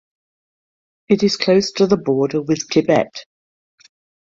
[1.09, 3.23] It is close to the border with Tibet.